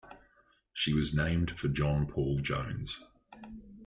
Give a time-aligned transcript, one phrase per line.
[0.73, 3.01] She was named for John Paul Jones.